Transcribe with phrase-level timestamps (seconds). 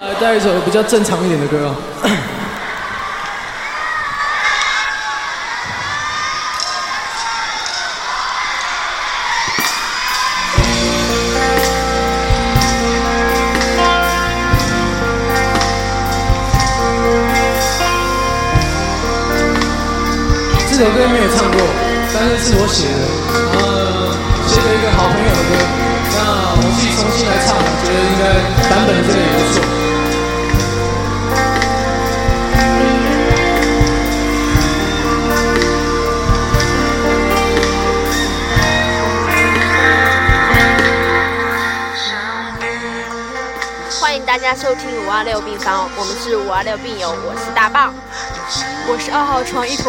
[0.00, 1.76] 来带一首比较正常一点的歌啊。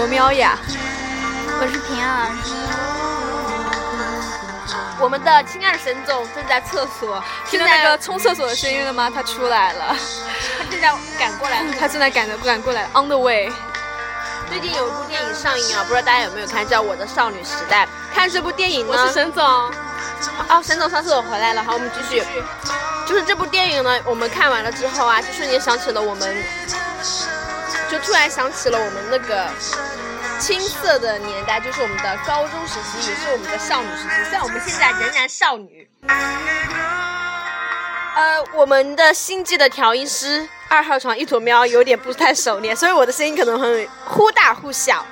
[0.07, 0.57] 喵呀，
[1.59, 2.29] 我是平儿。
[4.99, 9.09] 我们的亲爱的沈总正在厕所，听到那个冲厕所的声音了吗？
[9.13, 9.95] 他出来了，
[10.57, 13.51] 他正在赶过来，他正在赶着赶过来，on the way。
[14.49, 17.85] 最近有一部电影上映啊，不知道大家有没有看，叫《我的少女时代》。
[18.13, 19.43] 看这部电影呢，我是沈总。
[19.43, 22.23] 哦，沈总上厕所回来了，好，我们继续。
[23.05, 26.43] 就是这部电影呢，我们看完了之后啊，就瞬间想起了我们。
[27.89, 29.47] 就突然想起了我们那个
[30.39, 34.23] 青涩的年代，就是我们的高中时期，也是我们的少女时期。
[34.23, 35.89] 虽然我们现在仍然少女。
[38.15, 45.05] 呃，我们的星际的调音师二号床一坨喵有点不太熟练，所以我的声音可能会忽大忽小。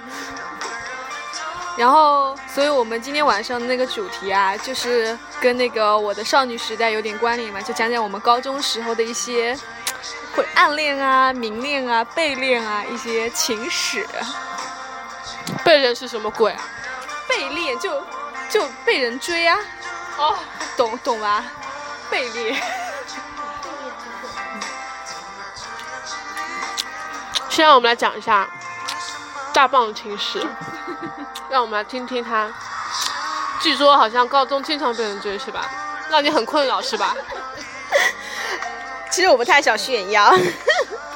[1.78, 9.58] 然后，所以我们今天晚上的那个主题啊，就是跟那个我的少女时代有点关联嘛，就讲讲我们高中时候的一些。
[10.36, 14.08] 会暗恋啊、明恋啊、被恋啊，一些情史。
[15.64, 16.62] 被恋是什么鬼啊？
[17.28, 18.06] 被恋就
[18.50, 19.58] 就被人追啊。
[20.18, 20.36] 哦，
[20.76, 21.44] 懂懂吧？
[22.10, 22.62] 被恋。
[27.50, 28.50] 现在我们来讲一下
[29.54, 30.44] 大棒的情史，
[31.50, 32.52] 让我们来听听他。
[33.62, 35.70] 据说好像高中经常被人追是吧？
[36.10, 37.16] 让你很困扰是吧？
[39.14, 40.34] 其实我不太想炫耀，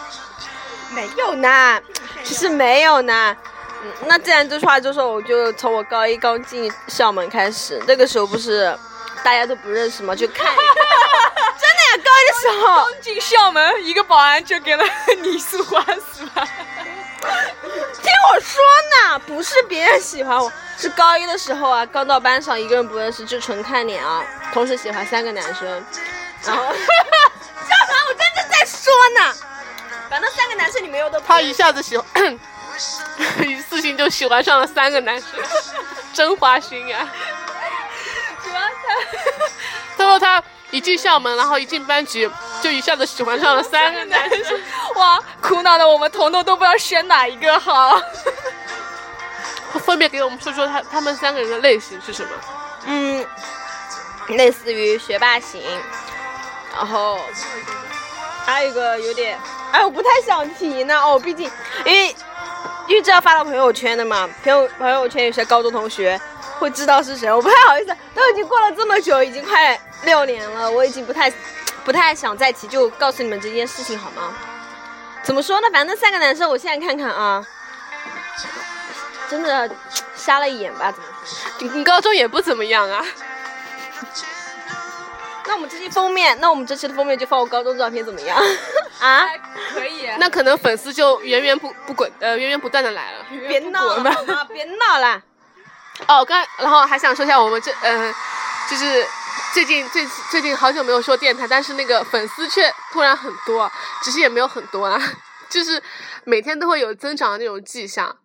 [0.93, 1.81] 没有呢，
[2.23, 3.35] 其实没有呢。
[3.83, 8.77] 嗯那既然这句话就说，我就从我高一刚进校门开始，那个时候不是
[9.23, 10.15] 大家都不认识吗？
[10.15, 14.83] 就看， 真的呀，高一的时候刚进校门，一个保安就给了
[15.23, 15.79] 你一束花
[16.15, 16.47] 是吧？
[17.23, 18.61] 听我说
[19.09, 25.83] 呢，不是别人喜欢我，是高一的时候啊，刚到班上一个人不认识，就纯看脸啊，同时喜欢三个男生，
[26.43, 26.71] 然后。
[28.59, 29.33] 在说呢，
[30.09, 31.19] 反正三个男生你没有都。
[31.19, 32.39] 他一下子喜欢，
[33.45, 35.29] 一次性就喜欢上了三个男生，
[36.13, 37.07] 真花心呀！
[38.43, 38.67] 主要他。
[39.97, 42.29] 他说他一进校门，然后一进班级，
[42.61, 44.59] 就一下子喜欢上了三个男生。
[44.95, 48.01] 哇，苦恼的我们彤彤都不知道选哪一个好。
[49.85, 52.29] 分别给我们说说他他们三个人的类型是什么？
[52.85, 53.25] 嗯，
[54.29, 55.61] 类似于学霸型，
[56.75, 57.19] 然后。
[58.47, 59.37] 还有一个有点，
[59.73, 60.97] 哎，我不太想提呢。
[60.97, 61.51] 哦，毕竟，
[61.85, 62.15] 因为，
[62.87, 66.19] 因为这要发到朋友圈的嘛，朋友朋友圈有些高中同学
[66.57, 67.93] 会知道是谁，我不太好意思。
[68.15, 71.29] 都已经过了这么久，已经快六年了，我已经不太，
[71.83, 74.33] 不太想再提，就告诉你们这件事情好吗？
[75.23, 75.67] 怎么说呢？
[75.73, 77.45] 反正三个男生，我现在看看啊，
[79.29, 79.69] 真的
[80.15, 80.89] 瞎了眼吧？
[80.89, 81.75] 怎么说？
[81.75, 83.05] 你高中也不怎么样啊。
[85.47, 88.37] 那我们这期封面，那我们这期的封面就放我高中照片怎么样？
[88.99, 89.25] 啊，
[89.73, 90.07] 可以。
[90.19, 93.25] 那可能粉丝就源源不不滚，呃，源源不断的来了。
[93.47, 95.23] 别闹了，别闹了。
[96.07, 98.13] 哦，刚然后还想说一下，我们这，嗯，
[98.69, 99.05] 就是
[99.53, 103.71] 最近最最近好久没有说电台，但是那个粉丝却突然很多，
[104.03, 105.01] 其实也没有很多啊，
[105.49, 105.81] 就是
[106.25, 108.17] 每天都会有增长的那种迹象。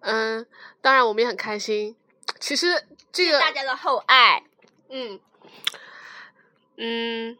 [0.00, 0.44] 嗯，
[0.82, 1.96] 当然我们也很开心。
[2.38, 4.42] 其实这个大家的厚爱，
[4.90, 5.20] 嗯。
[6.82, 7.36] 嗯，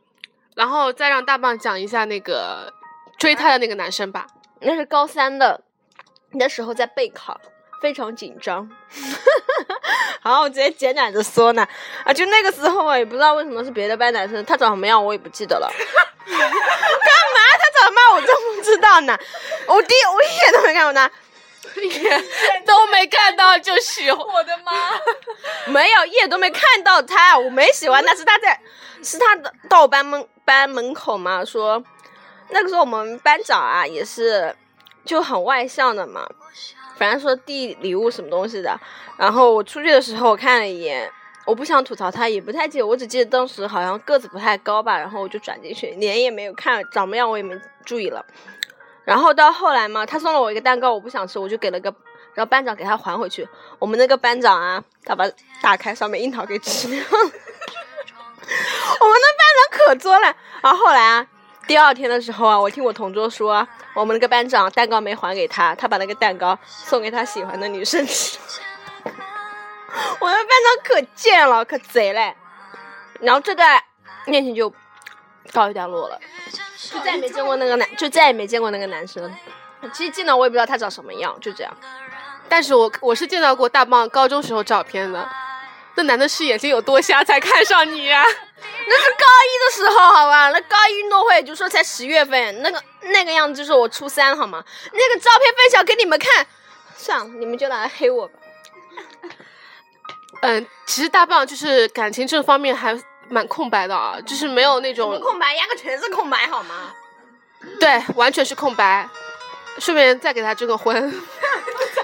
[0.54, 2.70] 然后再让大棒讲一下那个
[3.18, 4.26] 追他的那个男生吧。
[4.60, 5.62] 那是高三的，
[6.32, 7.40] 那时候在备考，
[7.80, 8.70] 非常紧张。
[10.20, 11.66] 好，我直接简短的说呢，
[12.04, 15.66] 啊，就那个时候啊，也不知道为什么是别的班男生，他长什么样我也不记得了。
[16.26, 16.50] 干嘛？
[17.58, 19.18] 他长什么样我真不知道呢？
[19.66, 21.10] 我第我一眼都没看过他。
[22.66, 24.72] 都没看到就喜欢，我的妈！
[25.66, 28.60] 没有一眼都没看到他，我没喜欢，那是他在，
[29.02, 31.82] 是他的到班门班门口嘛，说
[32.50, 34.54] 那个时候我们班长啊也是
[35.04, 36.28] 就很外向的嘛，
[36.96, 38.78] 反正说递礼物什么东西的，
[39.16, 41.10] 然后我出去的时候我看了一眼，
[41.46, 48.24] 我不想吐槽他，也不太记得，我只记得当时好像个子不太高吧，然后我就转进去，脸也没有看，长么样我也没注意了。
[49.04, 51.92] 然后到后来嘛，他送了我一个蛋糕，我不想吃，我就给了个，
[52.34, 53.48] 然后班长给他还回去。
[53.78, 55.24] 我们那个班长啊，他把
[55.60, 57.06] 打开上面樱桃给吃掉了。
[59.00, 60.36] 我们那班长可作了。
[60.60, 61.26] 然后后来啊，
[61.66, 68.38] 第二天的时候啊，我听我同桌说，我们那个班长蛋糕没还给他，他把那个蛋糕送给他喜欢的女生吃。
[70.20, 72.36] 我们班长可贱了，可贼嘞。
[73.20, 73.82] 然后这段
[74.26, 74.72] 恋情就
[75.52, 76.18] 告一段落了，
[76.92, 79.32] 就再也没见过那个男，就再也没见过那个男生。
[79.92, 81.76] 其实见到我也不知道他长什么样，就这样。
[82.48, 85.28] 但是我我是见到过大棒高中时候照片的，
[85.94, 90.50] 那男的是眼睛有多瞎才看上你呀、那是高一的时候，好吧？
[90.50, 94.62] 那高一运动会就说才十月份，那个那个样子就是我初三，好吗？
[94.92, 96.46] 那个照片分享给你们看，
[96.96, 98.34] 算了，你们就拿来黑我吧。
[100.42, 102.98] 嗯，其实大棒就是感情这方面还
[103.30, 106.92] 蛮空白的啊，就是没有那种空白，压根全是空白，好吗？
[107.78, 109.08] 对，完全是空白。
[109.78, 110.92] 顺便再给他征个婚，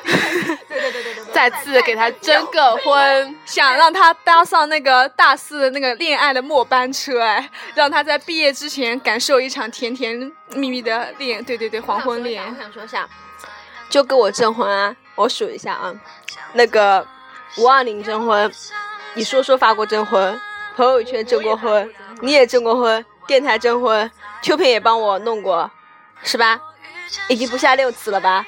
[0.06, 3.36] 对对对对对再次给他征个婚。
[3.44, 10.16] 想让他搭上那个大四的那个恋爱的末班车，哎，让他在毕业之前感受一场甜甜
[10.54, 12.54] 蜜蜜的恋，对对对，黄昏恋我。
[12.62, 13.06] 想说一下，
[13.90, 14.94] 就给我征婚啊！
[15.16, 15.92] 我数一下啊，
[16.54, 17.06] 那个
[17.56, 18.50] 五二零征婚，
[19.14, 20.40] 你说说法国征婚，
[20.76, 21.90] 朋友圈征过婚，
[22.20, 24.10] 你也征过婚，电台征婚，
[24.42, 25.70] 秋萍也帮我弄过，
[26.22, 26.60] 是吧？
[27.28, 28.44] 已经不下六次了吧？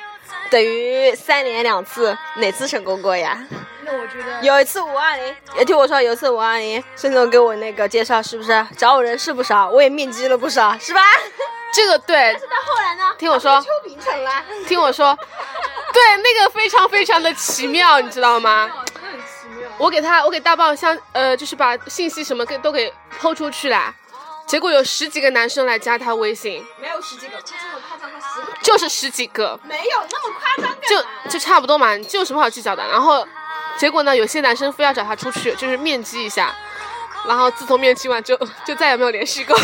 [0.51, 3.39] 等于三连两次，哪次成功过呀？
[3.83, 8.67] 那我觉得有一次五二零，也听我说有一次五二零，孙总给我那个介绍是不是？
[8.77, 11.01] 找我人是不少，我也面基了不少，是吧？
[11.73, 13.15] 这个对，但是到后来呢？
[13.19, 14.45] 听我说秋萍成了。
[14.67, 15.17] 听我说，
[15.95, 18.71] 对，那个非常非常的奇妙，你知道吗？
[19.79, 23.95] 我给他，我给大棒相，呃，就是把信息什么给都给抛出去了，
[24.47, 32.85] 结果有十几个男生来加他微信，没有十几个，这么夸张，他十就是十几个，没有那么夸张就就差不多嘛，这有什么好计较的？
[32.89, 33.27] 然后，
[33.79, 36.53] 结果呢，有些男生非要找他出去，就是面基一下，
[37.27, 38.37] 然后自从面基完就
[38.67, 39.57] 就再也没有联系过。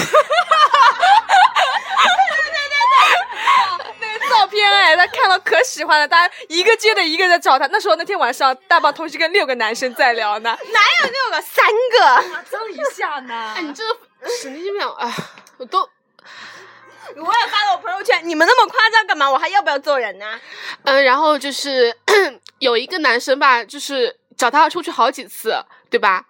[4.96, 7.66] 他看了可喜欢了，大家一个接着一个在找他。
[7.68, 11.40] 那时候那天晚上，大宝同时跟六个男生在聊呢，哪有六个？
[11.42, 12.42] 三个。
[12.50, 13.98] 争一下呢哎，你这个
[14.40, 14.88] 神经病！
[14.98, 15.14] 哎，
[15.58, 15.80] 我都
[17.16, 19.30] 我也发了我朋友圈，你们那么夸张干嘛？
[19.30, 20.40] 我还要不要做人呢？
[20.84, 21.96] 嗯，然后就是
[22.58, 25.54] 有一个男生吧，就是找他出去好几次，
[25.90, 26.26] 对吧？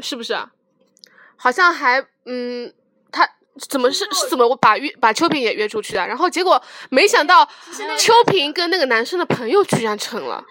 [0.00, 0.38] 是不是？
[1.36, 2.79] 好像还嗯，他
[3.68, 6.06] 怎么是是怎么我把约把秋萍也约出去的？
[6.06, 7.48] 然后结果没想到
[7.98, 10.44] 秋萍跟那个男生的朋友居然成了。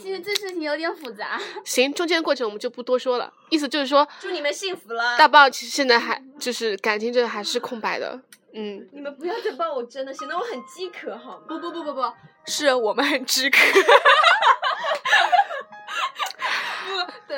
[0.00, 1.40] 其实这事情有点复杂。
[1.64, 5.18] 行，中间的过程我们就不多说了，意思就是说，祝你们幸福了。
[5.18, 8.20] 大棒其实现在还就是感情这个还是空白的，
[8.54, 8.88] 嗯。
[8.92, 11.44] 你们不要再帮我争了，显得我很饥渴好吗？
[11.48, 12.12] 不不不不不，
[12.46, 13.58] 是我们很饥渴。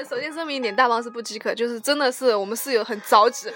[0.03, 3.49] 首先声明一点，大棒是不饥渴，就是真的是我们室友很着急。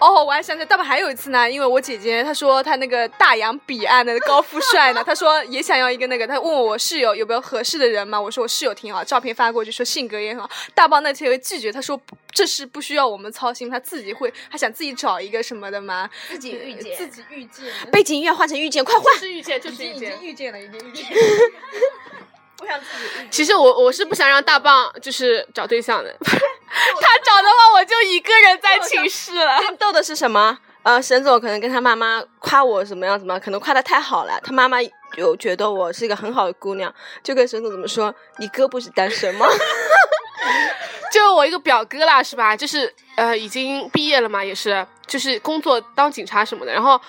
[0.00, 10.50] 哦，我还想起来，大棒还有一次呢，因为我姐姐她说她那个大洋彼岸的高富帅呢，她说也想要一个那个，她问我室友有没有合适的人嘛，我说我室友挺好，照片发过去，说性格也很好。
[10.74, 12.00] 大棒那天又拒绝，他说
[12.30, 19.16] 这事不需要我们操心，他自己会，他想自己找一个什么的嘛，自己遇见自己遇见，背景音乐换成遇见，快换！
[19.18, 20.22] 是遇见，就是遇见已经。
[20.22, 21.06] 遇见了，已经遇见。
[22.60, 22.86] 我想自
[23.20, 23.28] 己。
[23.30, 29.58] 其实我我是不想让大棒就是找对象的， 他找的话我就一个人在寝室了。
[29.58, 30.58] 最逗的是什么？
[30.82, 34.76] 呃，沈总可能跟他妈妈夸我怎么样怎么样，可能夸的太好了，他妈妈
[35.16, 38.14] 有觉得我是一个很好的姑娘，就跟沈总怎么说？
[38.38, 39.46] 你哥不是单身吗？
[41.10, 42.54] 就我一个表哥啦，是吧？
[42.54, 46.72] 就是呃已经毕业了嘛，也是就是工作当警察什么的。
[46.72, 47.00] 然后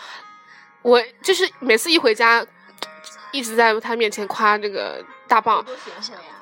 [0.82, 2.46] 我就是每次一回家，
[3.32, 5.66] 一直在他面前夸这个大棒，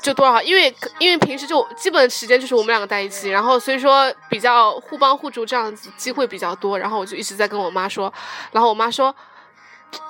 [0.02, 6.78] 就多少，因为因为平时就基本时间就是我们两个在一起，然后所以说比较互帮互助，这样子机会比较多。
[6.78, 8.13] 然后我就一直在跟我妈说，
[8.52, 9.16] 然后我妈说。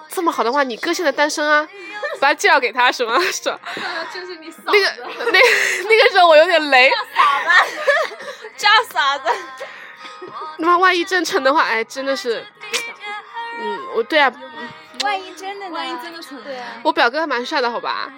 [0.08, 1.68] 这么好的话，你哥现在单身啊，
[2.22, 3.20] 把他介绍给他什么？
[3.32, 3.60] 说
[4.14, 5.48] 就是你那个那个
[5.90, 6.92] 那个时候我有点雷，
[8.56, 9.28] 叫 傻子。
[10.60, 12.46] 那么万一真成的话，哎，真的是，
[13.60, 14.32] 嗯，我对啊，
[15.04, 15.76] 万一真的呢？
[15.76, 18.14] 万一真的成对啊，我表哥还蛮帅的，好吧？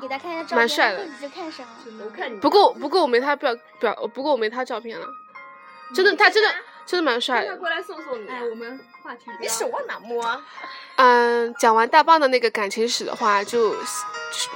[0.00, 1.06] 给他看一下照片，蛮帅的
[2.40, 5.06] 不过不过我没他表表，不过我没他照片了，
[5.94, 6.54] 真的他真的
[6.86, 7.56] 真的蛮帅的。
[7.56, 8.28] 过来送送你。
[8.28, 10.40] 哎，我们话题你手往哪摸啊？
[10.96, 13.74] 嗯，讲完大棒的那个感情史的话，就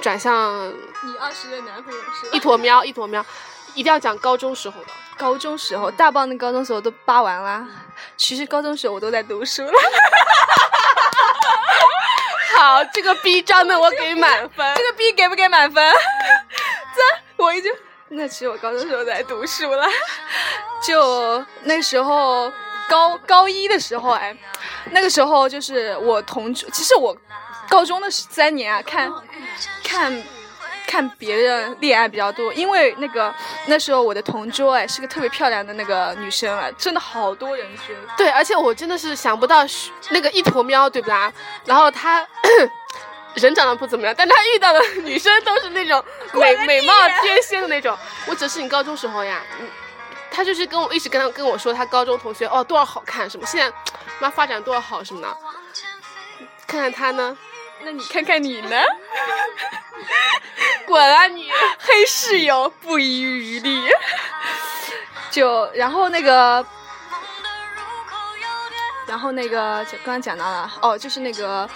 [0.01, 3.25] 转向你二十的男朋友是吧一坨喵一坨喵。
[3.75, 4.87] 一定要讲高中时候的。
[5.15, 7.67] 高中时候，大棒的高中时候都扒完啦。
[8.17, 9.71] 其实高中时候我都在读书了。
[12.59, 14.67] 好，这个 B 张的我给满分。
[14.75, 15.81] 这个 B 给不给满分？
[16.93, 17.71] 这我已经，
[18.09, 19.87] 那其实我高中时候在读书了。
[20.85, 22.51] 就那时候
[22.89, 24.35] 高高一的时候，哎，
[24.91, 27.15] 那个时候就是我同桌，其实我
[27.69, 29.09] 高中的三年啊，看
[29.81, 30.23] 看
[30.89, 33.31] 看别人恋爱比较多，因为那个
[33.67, 37.95] 那时候我的同桌哎是个特别漂亮的那个女生啊，真的好多人追。
[38.17, 39.63] 对，而且我真的是想不到
[40.09, 41.31] 那个一坨喵，对不啦？
[41.63, 42.27] 然后他
[43.35, 46.03] 人长得不怎么样，但他遇到的女生都是那种
[46.33, 46.91] 美美貌
[47.21, 47.95] 天仙的那种。
[48.25, 49.67] 我只是你高中时候呀，嗯，
[50.31, 53.71] 他就是跟我一直跟他跟我说他高中同学哦多少好看什么，现在
[54.17, 55.27] 妈发展多少好什么的。
[56.65, 57.37] 看看他呢，
[57.83, 58.81] 那你看看你呢？
[60.89, 61.47] 滚啊你！
[61.77, 63.79] 黑室友不遗余力。
[65.29, 66.65] 就然后那个，
[69.07, 71.69] 然后那个就刚刚讲到了哦，就是那个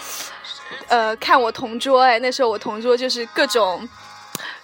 [0.87, 3.87] 呃，看我同桌哎，那时候我同桌就是各种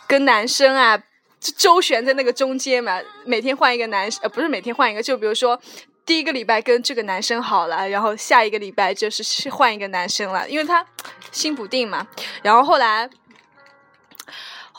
[0.07, 0.97] 跟男生啊
[1.39, 5.61] 就周旋在那个中间嘛，每天换一个男生呃，不是每天换一个，就比如说。
[6.05, 10.83] 第一个礼拜跟这个男生好了，然后下一个礼拜就是是换一个男生了，因为他
[11.31, 12.07] 心不定嘛。
[12.41, 13.07] 然后后来，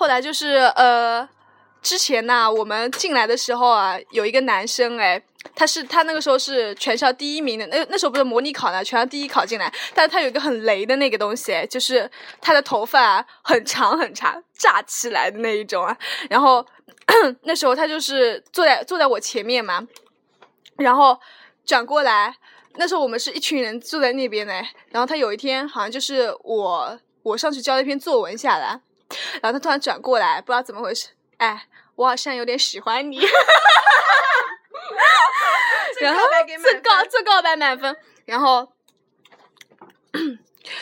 [0.00, 1.28] 后来就是呃，
[1.82, 5.22] 之前呢，我们进来的时候啊，有一个男生哎，
[5.54, 15.94] 他是他那个时候是全校第一名的，那那时候不是模拟考呢，全校第一考进来，但是他有一个很雷的那个东西，就是他的头发很长很长，炸起来的那一种啊。
[16.30, 16.64] 然后
[17.44, 19.86] 那时候他就是坐在坐在我前面嘛。
[20.76, 21.20] 然后
[21.66, 22.34] 转过来，
[22.76, 24.54] 那时候我们是一群人坐在那边的。
[24.88, 28.80] 然后他有一天好像就是我，我上去交了一篇作文下来，
[29.42, 33.20] 然后他突然转过来，不知道怎么回事，哎，我好像有点喜欢你。
[36.00, 36.20] 然后
[36.62, 37.96] 这告这告白满分。
[38.24, 38.72] 然后，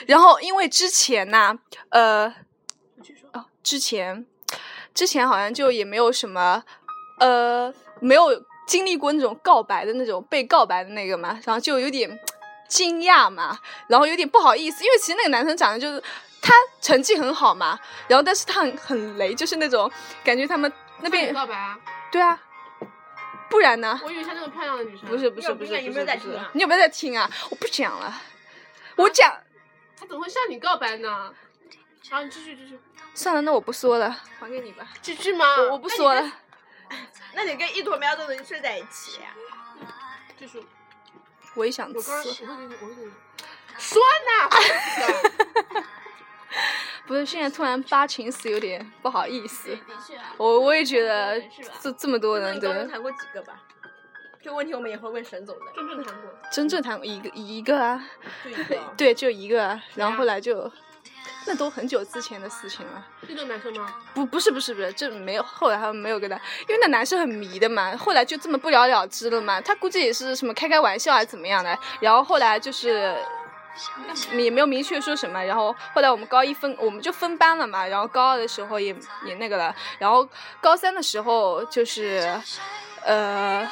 [0.07, 1.59] 然后因为之前呢，
[1.91, 2.33] 呃，
[3.33, 4.27] 哦，之前
[4.95, 6.65] 之前好像就也没有什么，
[7.21, 8.45] 呃，没有。
[8.69, 12.21] 经历过那种告白的那种被告白的那个嘛，然后就有点
[12.69, 13.59] 惊讶嘛，
[13.89, 16.03] 然后有点不好意思，因为其实那个男生长得就是
[16.49, 17.79] 他成绩很好嘛，
[18.09, 19.91] 然后但是他很很雷，就是那种
[20.25, 21.79] 感觉他们那边告白啊，
[22.11, 22.41] 对啊，
[23.51, 24.01] 不然呢？
[24.03, 26.51] 我以为像那种漂亮的女生，不是不是不是，你有没有在听啊？
[26.55, 27.31] 你有没有在听啊？
[27.51, 28.23] 我不讲了，
[28.97, 29.31] 我讲，
[30.01, 31.35] 他怎么会向你告白呢？
[32.11, 32.81] 好，你继续继续。
[33.13, 34.89] 算了，那我不说了，还给你吧。
[35.03, 35.45] 继续吗？
[35.59, 36.33] 我我不说了。
[37.35, 39.35] 那你跟一坨喵都能睡在一起呀？
[40.41, 40.63] 就是，
[41.55, 42.01] 我也想吃。
[43.79, 44.49] 说呢？
[47.07, 49.77] 不是，现在突然发情死有点不好意思。
[50.37, 51.41] 我我也觉得
[51.81, 52.87] 这这么多人，对。
[52.87, 53.63] 谈过几个吧？
[54.43, 55.65] 这个问题我们也会问沈总的。
[55.75, 56.31] 真正谈过？
[56.53, 58.05] 真正谈过一个一个啊？
[58.45, 58.77] 就一个。
[58.97, 60.71] 对，就一个啊，然后后来就。
[61.47, 63.07] 那都很久之前的事情了。
[63.27, 63.91] 这个男生吗？
[64.13, 65.43] 不，不是，不是，不是，这没有。
[65.43, 66.37] 后来他们没有跟他，
[66.69, 67.97] 因为那男生很迷的嘛。
[67.97, 69.59] 后来就这么不了了之了嘛。
[69.59, 71.79] 他估计也是什么开开玩笑还是怎么样的。
[72.01, 73.17] 然后后来就是
[74.33, 75.43] 也没有明确说什么。
[75.45, 77.87] 然后后来我们高一分，我们就分班了嘛。
[77.87, 78.95] 然后高二的时候也
[79.25, 79.75] 也那个了。
[79.99, 80.29] 然后
[80.61, 82.41] 高三的时候就是
[83.05, 83.69] 呃，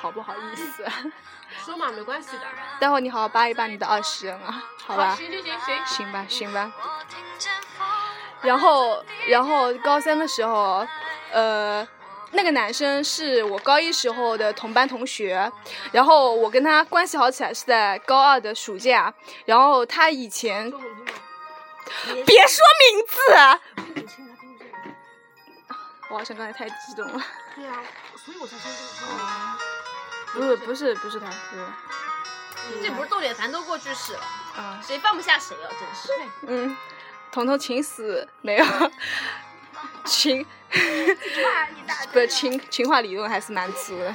[0.00, 0.84] 好不好意思？
[1.64, 2.42] 说嘛，没关系的。
[2.78, 5.14] 待会儿你好好扒一扒你的二十人啊，好吧？
[5.16, 5.86] 行行行行。
[5.86, 6.72] 行吧，行吧。
[8.42, 10.86] 然后，然后高三的时候，
[11.32, 11.86] 呃，
[12.32, 15.50] 那个男生是我高一时候的同班同学，
[15.92, 19.12] 然后我跟他关系好起来是在高二的暑假，
[19.44, 20.70] 然后他以前，
[22.00, 23.16] 别说名字。
[26.10, 27.20] 我好像刚才太激动了。
[27.54, 27.82] 对啊，
[28.16, 29.16] 所以我才说这个。
[30.34, 31.26] 不是不是不是他，
[32.82, 34.20] 这不是重点，咱都过去式了，
[34.56, 36.12] 啊，谁放不下谁啊，真是。
[36.46, 36.76] 嗯，
[37.32, 38.64] 彤彤情死没有？
[40.04, 40.46] 情，
[42.12, 44.14] 不是情情话理论还是蛮足的。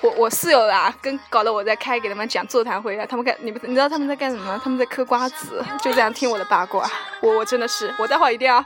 [0.00, 4.60] 我我室友啊，跟搞得我在开给他们讲座谈会啊，他们干你们你知道他们在干什么？
[4.64, 6.90] 他们在嗑瓜子，就这样听我的八卦。
[7.20, 8.64] 我我真的是，我待会儿一定要，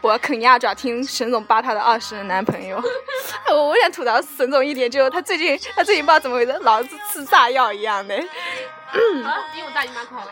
[0.00, 2.82] 我要啃鸭爪听沈总扒他的二十的男朋友。
[3.50, 8.14] 我我想吐槽沈总一点，就是他最近他最近不知道怎么回事，老是吃炸药一样的。
[8.14, 8.20] 啊，
[9.52, 10.30] 比我大姨妈快了。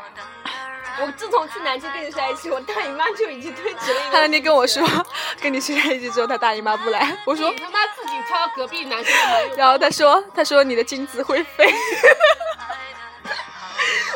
[1.00, 4.00] 我自从去南京跟你在一起，我大姨妈就已经推迟了。
[4.12, 4.86] 他那天跟我说，
[5.40, 7.16] 跟你睡在一起之后，他大姨妈不来。
[7.24, 11.66] 我说你他妈自己挑隔壁男生的然后他说，他说你的精子会飞，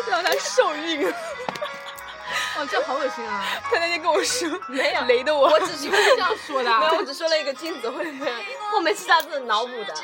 [0.08, 1.12] 让他受孕。
[2.58, 3.44] 哦这样好恶心啊！
[3.70, 8.32] 他那天跟我说，没有雷的我，我只是这样说的啊 没有，我只说了一个精子会飞，
[8.70, 9.94] 后面是他自己脑补的。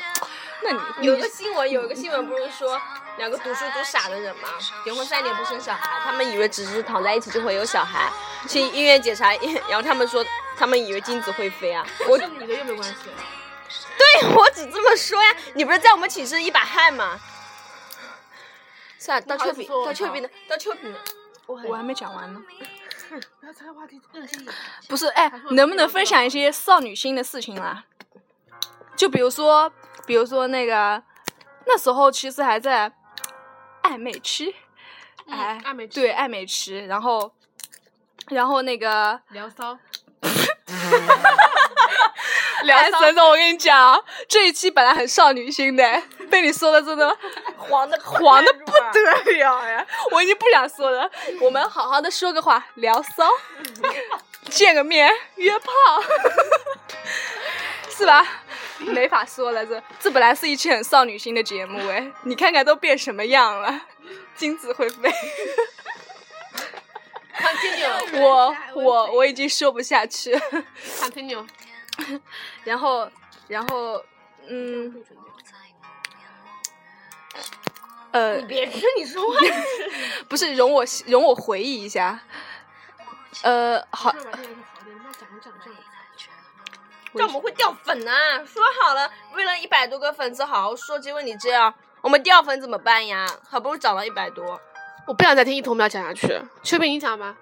[0.63, 2.79] 那你有一个新闻，有一个新闻不是说
[3.17, 4.49] 两个读书读傻的人嘛，
[4.83, 8.11] 结婚三年不生小孩，他们以为只是躺在一起就会有小孩，
[8.47, 9.33] 去医院检查，
[9.69, 10.25] 然后他们说
[10.57, 11.85] 他们以为精子会飞啊。
[12.09, 12.95] 我跟你的又没关系。
[13.97, 17.19] 对我只这么说呀，你不是在我们寝室一把汗吗？
[18.97, 20.99] 算了，到丘比，到丘比呢，到丘比的，
[21.45, 22.41] 我我还没讲完呢。
[23.39, 24.49] 不要岔开话题，恶心你。
[24.89, 27.83] 不是，哎，能不能分享一些少女心的事情啦？
[28.95, 29.71] 就比如说，
[30.05, 31.01] 比如说那个，
[31.65, 32.91] 那时候其实还在
[33.85, 34.51] 暧昧吃，
[35.29, 37.31] 哎，暧昧期对暧昧吃，然后，
[38.29, 39.77] 然后那个聊骚，
[42.63, 46.01] 聊神总，我跟你讲，这一期本来很少女心的，
[46.31, 47.15] 被你说的真的
[47.57, 49.85] 黄的黄的不得了呀！
[50.11, 53.29] 我已经不想说了，我们好好的说个话，聊骚，
[54.49, 55.71] 见个面，约炮，
[57.89, 58.25] 是吧？
[58.93, 63.81] 没法说了，这这本来是一期很少女心的节目哎，你看看都变什么样了，
[64.35, 65.09] 金子会飞，
[67.37, 70.33] continue 我我我已经说不下去。
[70.33, 70.41] 了
[70.99, 71.45] ，continue，
[72.63, 73.09] 然后
[73.47, 74.03] 然后
[74.47, 75.03] 嗯。
[78.11, 79.35] 呃，你别跟你说话，
[80.29, 82.17] 不是容我容我回忆一下，
[83.43, 84.21] 呃，好，说
[87.15, 87.27] 把这。
[87.27, 88.43] 我们会掉粉啊！
[88.45, 93.27] 说好了，为了一百多个粉丝好好说，结果你这样，我们掉粉怎么办呀？
[93.49, 94.59] 好不容易涨到一百多，
[95.07, 96.41] 我不想再听一头苗讲下去。
[96.63, 97.35] 秋萍，你讲吧。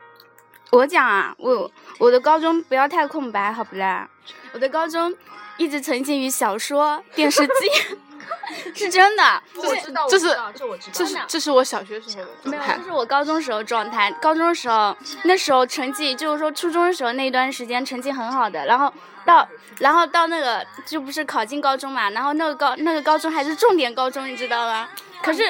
[0.72, 4.10] 我讲啊，我我的高中不要太空白，好不啦？
[4.54, 5.16] 我的高中
[5.58, 7.98] 一直沉浸于小说、电视剧，
[8.76, 9.24] 是真的。
[9.56, 12.84] 我知道，这是这我知道，这是这是我小学时候的没有，状态这。
[12.84, 14.12] 是我高中时候状态。
[14.22, 18.92] 高中时候，那时候成绩就是说初中的时候那一段时间成绩很好的，然后
[19.26, 19.48] 到
[19.80, 24.88] 然后到那个就不是考进高中嘛，然后那个高那个高中还是重点高中，你知道吗？
[25.22, 25.44] 可是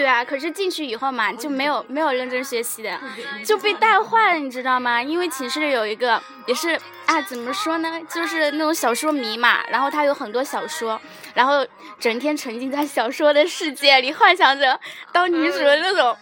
[0.00, 2.98] 对啊，可是进去以后嘛，就没有没有认真学习的，
[3.44, 5.02] 就被带坏了，你知道吗？
[5.02, 6.70] 因为寝室里有一个也是
[7.04, 10.98] 啊，怎么说呢，就是那种小说迷嘛，然后他有很多小说，
[11.34, 11.66] 然后
[11.98, 14.80] 整天沉浸在小说的世界里，幻想着
[15.12, 16.16] 当女主的那种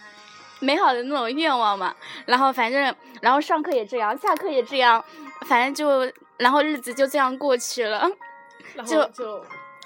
[0.59, 1.95] 美好的那种愿望嘛。
[2.25, 5.01] 然后反正，然后上课也这样，下课也这样，
[5.47, 8.11] 反正就，然后日子就这样过去了。
[8.75, 9.41] 然就就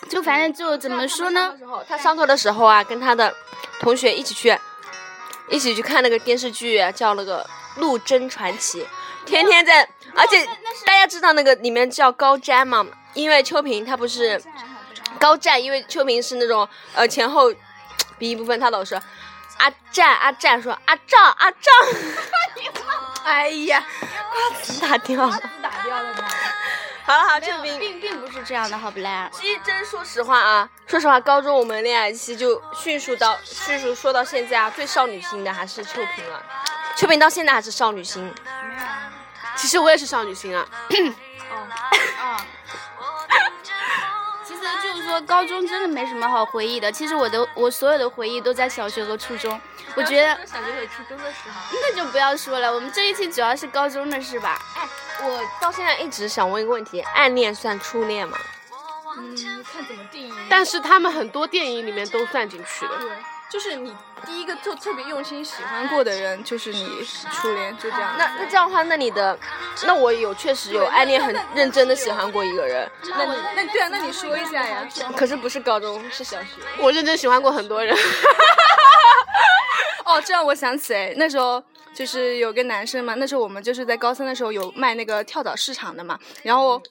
[0.10, 1.54] 就反正就怎么说呢？
[1.88, 3.34] 他上课的时候啊，跟他的
[3.80, 4.58] 同学一起去，
[5.50, 7.44] 一起去看那个电视剧，叫那个
[7.80, 8.82] 《陆贞传奇》，
[9.26, 10.46] 天天在，而且
[10.86, 12.86] 大家知道那个里面叫高瞻嘛？
[13.14, 14.42] 因为秋萍她不是
[15.20, 17.52] 高湛，因为秋萍是那种呃前后
[18.18, 18.96] 鼻音部分，他老是
[19.58, 21.74] 阿湛阿湛说阿丈阿丈，
[23.24, 23.84] 哎呀，
[24.52, 26.24] 瓜子打掉了，打掉了呢。
[27.06, 27.80] 好了好，秋萍。
[27.80, 29.30] 并并不是这样的，好不啦？
[29.34, 36.42] 其实真说实话啊，说实话，高中我们恋爱期就迅速到迅速说到现在啊，最少女心的还是秋萍了。
[36.96, 38.34] 秋萍到现在还是少女心，
[39.56, 40.66] 其实我也是少女心啊。
[42.22, 42.38] 哦。
[44.46, 46.92] 其实就是说，高中真的没什么好回忆的。
[46.92, 49.60] 其实我的我所有的回忆都在小学和初中。
[49.96, 54.60] 我觉得小学和初中的时候，那就不要说了，我们这一期主要是高中的是吧？
[55.24, 58.38] 我到现在一直想问一个问题：暗恋算初恋吗？
[59.16, 60.34] 嗯，看怎么定义。
[60.50, 62.98] 但是他们很多电影里面都算进去的。
[62.98, 63.12] 对，
[63.50, 68.16] 就是你第一个就特别用心喜欢过的人，就是你初恋，就这样。
[68.18, 69.38] 那那这样的话，那你的，
[69.86, 74.88] 那我有确实有暗恋很认真的喜欢过一个人，那你那对啊，那你说一下呀。
[75.16, 76.48] 可是不是高中，是小学。
[76.80, 77.96] 我认真喜欢过很多人。
[80.06, 86.82] 哦，这让我想起哎，那时候就是有个男生嘛，那时候我们就是在高三的时候有卖那个跳蚤市场的嘛，然后。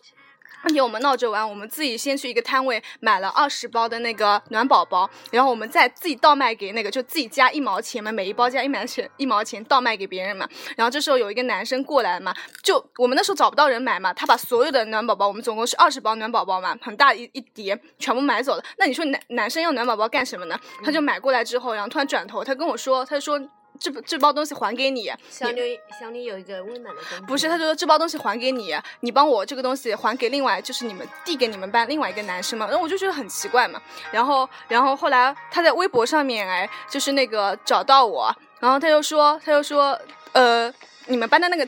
[0.65, 10.49] 那天我们闹着玩，我们自己先去一个摊位买了二十包的那个暖宝宝，然后我们再自己倒卖给那个，就自己加一毛钱嘛，每一包加一毛钱，一毛钱倒卖给别人嘛。
[10.77, 18.63] 然后这时候有一个男生过来嘛，就我们那时候找不到人买嘛，他把所有的暖宝宝，我们总共是二十包暖宝宝嘛，很大一一叠，全部买走了。
[18.79, 20.57] 那你说男男生要暖宝宝干什么呢？
[20.85, 23.41] 他就买过来之后，然后突然转头，他跟我说，他就说。
[23.83, 27.27] 这这包东西还给你，想你想你有一个温暖的冬天。
[27.27, 32.67] 不是，他就说这包东西还给你，你帮我这个东西还给另外，就是你们递给你们班另外一个男生嘛。
[32.67, 33.83] 然后我就觉得很奇怪嘛。
[34.13, 39.99] 然后，然后后来他在微博上面哎，就是那个找到我，然后他就说，他就说，
[40.31, 40.73] 呃，
[41.07, 41.67] 你们班的那个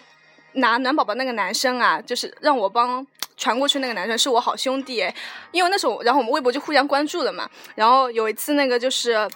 [0.52, 3.04] 拿暖宝宝那个男生啊，就是让我帮。
[3.36, 5.12] 传过去那个男生是我好兄弟哎，
[5.50, 7.50] 因为那时候，然后我们微博就互相关注了嘛。
[7.74, 9.28] 然后有一次那个就是。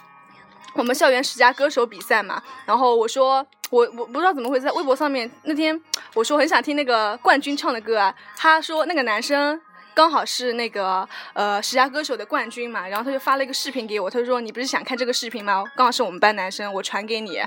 [0.73, 5.79] 我们校园十佳歌手比赛嘛，然后我说 我我不知道怎么会在微博上面那天
[6.13, 9.59] 我说很想听那个冠军唱的歌啊，他说那个男生。
[9.95, 15.61] 刚好是那个呃十佳歌手的冠军嘛，然后他就发了一个视频给我，他就说你不是想看这个视频吗？
[15.75, 17.41] 刚好是我们班男生，我传给你。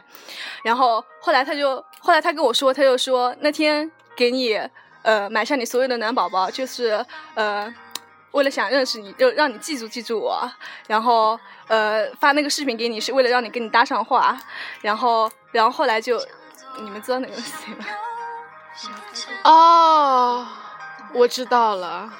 [0.62, 4.60] 然后后来他就后来他跟我说，他就说那天给你
[5.00, 7.02] 呃买下你所有的暖宝宝，就是
[7.34, 7.72] 呃
[8.32, 10.50] 为了想认识你，就让你记住记住我。
[10.86, 14.38] 然后呃发那个视频给你是为了让你跟你搭上话。
[14.80, 16.20] 然后然后后来就
[16.80, 17.86] 你们知道那个谁吗？
[19.44, 20.46] 哦，
[21.14, 22.12] 我知道了。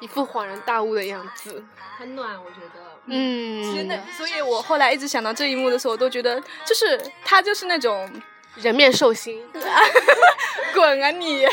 [0.00, 1.64] 一副恍然大悟的样子，
[1.98, 2.80] 很暖，我觉得。
[3.06, 8.08] 嗯，真的，所以我后来一直想到这一幕的时候，我都觉得，就是他就是那种
[8.54, 9.42] 人面兽心，
[10.72, 11.44] 滚啊你！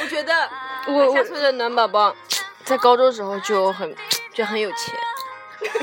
[0.00, 0.48] 我觉得
[0.86, 2.16] 我下村的暖宝宝，
[2.70, 3.92] 在高中时候就很
[4.32, 4.94] 就很有钱。
[5.60, 5.80] 你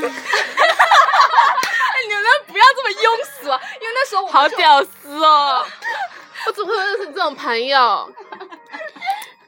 [2.13, 3.03] 们不要这么庸
[3.43, 3.59] 俗啊！
[3.81, 5.65] 因为那时候我好屌丝哦，
[6.47, 8.09] 我怎么会认识这种朋友？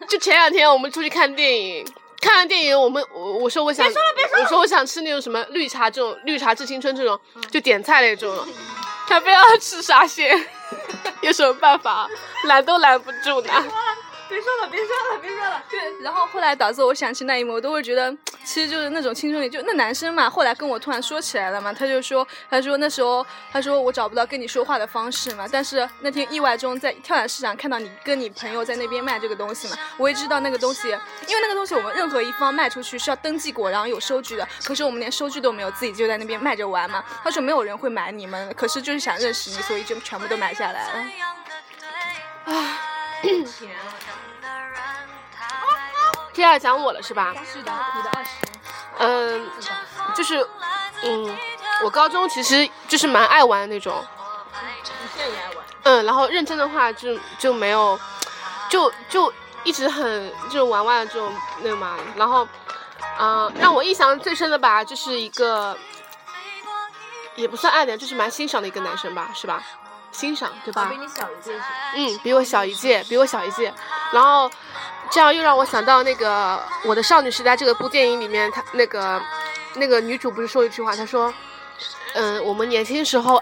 [0.10, 1.88] 就前两天我们出去看电影。
[2.19, 7.17] 看完电影，我们我我说我想，我说我想吃那种什么绿茶这种绿茶致青春这种，
[7.49, 8.45] 就点菜那种，
[9.08, 10.45] 他非要吃沙县，
[11.23, 12.10] 有什么办法？
[12.43, 13.54] 拦都拦不住呢。
[14.29, 15.63] 别说了，别说了，别说了。
[15.67, 18.15] 对，然后后来导致我想起那一幕，我都会觉得，
[18.45, 20.29] 其实就是那种青春里，就那男生嘛。
[20.29, 25.47] 后来跟我突然说起来了嘛，他就说，他说那时候，他说我找不到跟你说话的方式嘛。
[25.51, 30.89] 但是那天意外中在跳蚤市场看到你跟你朋友在那边卖这个东西嘛，我也知道那个东西，
[31.27, 34.47] 因为那个东西我们任何一方卖出去是要登记过，然后有收据的。
[34.63, 37.03] 可是我们连收据都没有，自己就在那边卖着玩嘛。
[37.23, 41.11] 他说没有人会买你们，可是就是想认识你，所以就全部都买下来了。
[42.53, 42.98] 唉。
[46.34, 47.34] 接下来讲我了是吧？
[47.45, 48.29] 是的，你的二十。
[48.97, 49.49] 嗯，
[50.15, 50.47] 就是，
[51.03, 51.38] 嗯，
[51.84, 53.93] 我高中其实就是蛮爱玩的那种。
[54.84, 55.65] 你现在也爱玩？
[55.84, 57.99] 嗯，然后认真的话就就没有，
[58.69, 61.97] 就就一直很这种玩玩的这种那个嘛。
[62.15, 62.47] 然后，
[63.19, 65.77] 嗯，让我印象最深的吧，就是一个，
[67.36, 69.62] 也不算爱恋，就是蛮欣赏的一个男生吧，是吧？
[70.11, 70.89] 欣赏对吧？
[70.89, 71.59] 比你小一届？
[71.95, 73.73] 嗯，比我小一届，比我小一届。
[74.13, 74.49] 然后。
[75.11, 76.55] 这样又让我想到那个
[76.87, 79.19] 《我的少女时代》这个部电影里面，她那个
[79.73, 81.33] 那个女主不是说一句话，她说
[82.13, 83.41] ：“嗯，我们年轻时候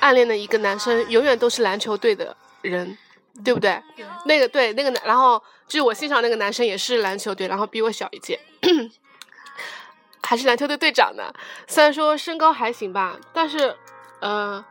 [0.00, 2.98] 暗恋的一个男生，永远都是篮球队的人，
[3.42, 3.82] 对不对？
[4.26, 8.38] 那个对那个男，然后就是我欣赏那个男生也是篮球队，然后比我小一届，
[10.22, 11.32] 还是篮球队队长呢。
[11.66, 13.74] 虽然说身高还行吧，但是，
[14.20, 14.62] 呃，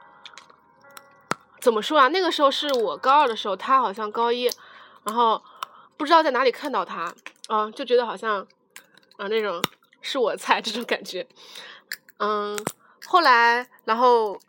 [1.59, 2.07] 怎么说啊？
[2.07, 4.49] 那个时候是我高二的时候，他好像高一，
[5.03, 5.41] 然后。”
[5.97, 7.11] 不知道在哪里看到他，
[7.47, 8.37] 啊，就觉得好像，
[9.17, 9.59] 啊，那种
[9.99, 11.25] 是我菜这种感觉，
[12.19, 12.55] 嗯，
[13.07, 14.39] 后来，然后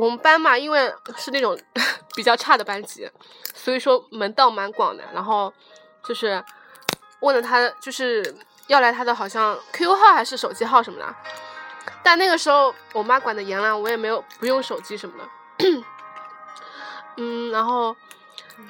[0.00, 1.54] 我们班嘛，因为是那种
[2.16, 3.06] 比较差的班级，
[3.52, 5.52] 所以说门道蛮广的，然后
[6.02, 6.42] 就是
[7.20, 8.34] 问了他，就是
[8.66, 11.14] 要来他的好像 QQ 号还是手机号什么的，
[12.02, 15.84] 但那个时候我妈管的严了，我也没有不用手机什么的，
[17.16, 17.96] 嗯，然后，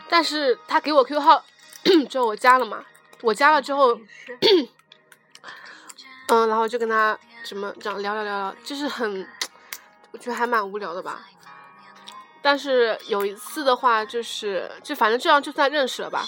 [0.08, 1.44] 但是他给我 QQ 号。
[2.10, 2.84] 之后我加了嘛，
[3.20, 3.94] 我加了之后，
[6.26, 9.24] 嗯，然后就跟他什么这样聊聊聊聊，就是很，
[10.10, 11.20] 我觉得还蛮无聊的吧。
[12.42, 16.24] 但是有一次的话，就是就反正这样就算认识了吧。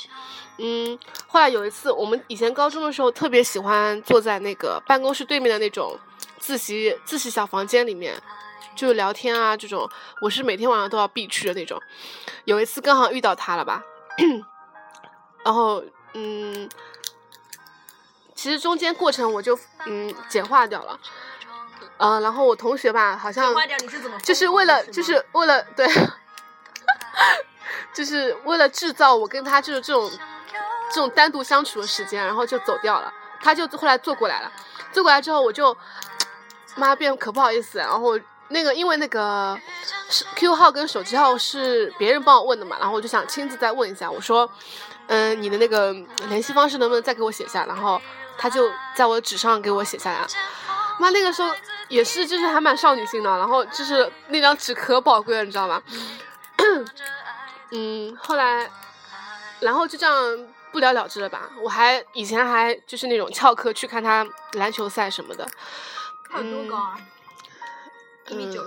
[0.59, 5.99] 嗯，后来有一次，我们以前高中的时候特别喜欢坐在那个办公室对面的那种
[6.39, 8.15] 自习自习小房间里面，
[8.79, 9.91] 就聊天啊这种，
[10.23, 11.83] 我是每天晚上都要必去的那种。
[12.45, 13.83] 有一次刚好遇到他了吧。
[15.45, 15.83] 然后，
[16.15, 16.69] 嗯，
[18.35, 20.99] 其实中间过程我就嗯简化掉了，
[21.97, 23.55] 呃，然后我同学吧，好像
[24.23, 25.87] 就是为了就是为了对，
[27.93, 30.11] 就是为了制造我跟他就是这种
[30.93, 33.13] 这种单独相处的时间，然后就走掉了。
[33.41, 34.53] 他就后来坐过来了，
[34.93, 35.77] 坐过来之后我就
[36.75, 39.59] 妈变可不好意思，然后那个因为那个
[40.11, 44.51] 是 Q 号跟手机号是别人帮我问的嘛，然后我就想亲自再问一下，我说。
[45.11, 45.91] 嗯，你的那个
[46.29, 47.65] 联系方式能不能再给我写下？
[47.65, 47.99] 然后
[48.37, 50.19] 他就在我的纸上给我写下来。
[50.99, 51.51] 妈，那个时候
[51.89, 53.39] 也是，就是还蛮少女心的。
[53.39, 55.83] 然后就是那张纸可宝贵了，你知道吗？
[57.73, 58.71] 嗯，后来，
[59.61, 61.49] 然后就这样不了了之了吧。
[61.63, 65.49] 我还以前还就是那种翘课去看他篮球赛什么的。
[66.31, 66.99] 他有多高啊？
[68.29, 68.63] 一米九？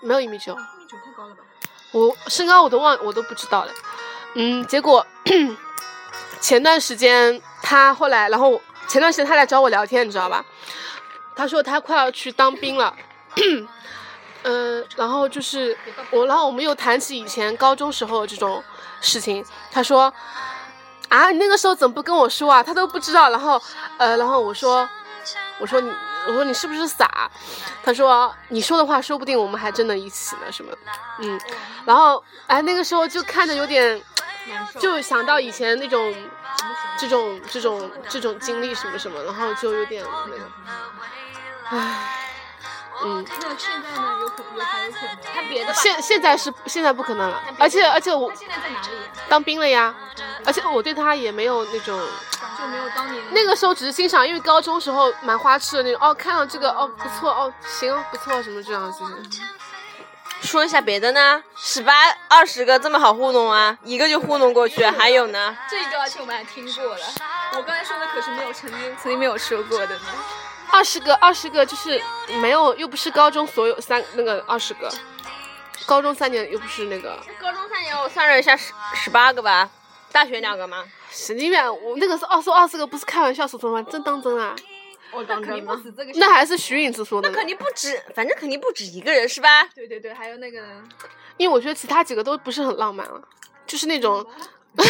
[0.00, 0.52] 没有一米九。
[0.52, 1.42] 一米九太高了吧？
[1.92, 3.72] 我身高我都忘，我都不知道了。
[4.34, 5.06] 嗯，结果。
[6.38, 10.44] 前段时间他后来，然后前段时间他来找我聊天，你知道吧？
[11.34, 12.94] 他说他快要去当兵了，
[14.44, 15.76] 嗯、 然后就是
[16.10, 18.62] 我，然后我们又谈起以前高中时候这种
[19.00, 20.12] 事情，他说
[21.08, 22.62] 啊，你那个时候怎么不跟我说啊？
[22.62, 23.30] 他都不知道。
[23.30, 23.60] 然后
[23.96, 24.88] 呃，然后我说
[25.58, 25.90] 我说你
[26.26, 27.30] 我说你是不是傻？
[27.82, 30.72] 他说你说的话说不定我们还真的一起呢什么，
[31.20, 31.40] 嗯，
[31.84, 34.02] 然后哎那个时候就看着有点。
[34.78, 36.14] 就想到以前那种
[36.96, 42.30] 这种这种这种经历什么什么，然后就有点那个，唉，
[43.02, 44.18] 嗯，那现在呢？
[44.20, 45.34] 有可有还有可能？
[45.34, 45.78] 看别的吧。
[45.82, 48.88] 现现在是现在不可能了，而且而且我现在在哪里？
[49.28, 49.92] 当兵了呀，
[50.44, 52.00] 而且我对他也没有那种，
[52.66, 59.04] 就没有当年那个时候只是欣赏，因为高中时候蛮花痴的那种，哦，看到这个哦不错哦行哦不错什么这样子，
[60.42, 61.42] 说一下别的呢？
[61.56, 61.92] 十八
[62.28, 63.76] 二十个这么好糊弄啊？
[63.84, 65.56] 一个就糊弄过去，还有呢？
[65.70, 67.06] 这个，而且我们还听过了。
[67.56, 70.04] 我刚才说的可是没有曾经曾经没有说过的呢。
[70.72, 72.02] 二十个二十个就是
[72.40, 74.92] 没有，又不是高中所有三那个二十个，
[75.86, 77.16] 高中三年又不是那个。
[77.40, 79.70] 高中三年我算了一下，十十八个吧。
[80.16, 80.82] 大学两个吗？
[81.10, 81.60] 神经病！
[81.82, 83.82] 我那个是二十二十个，不是开玩笑说说吗？
[83.82, 84.56] 真当真啊？
[85.12, 86.12] 我那肯定不止这个。
[86.14, 87.28] 那还是徐颖子说的。
[87.28, 89.64] 那肯定不止，反正肯定不止一个人是吧？
[89.74, 90.58] 对对对，还有那个，
[91.36, 93.20] 因为我觉得其他几个都不是很浪漫了，
[93.66, 94.26] 就是那种，